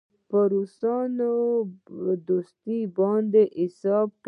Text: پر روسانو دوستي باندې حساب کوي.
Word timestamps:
پر 0.29 0.43
روسانو 0.53 1.35
دوستي 2.27 2.79
باندې 2.97 3.43
حساب 3.61 4.07
کوي. 4.13 4.19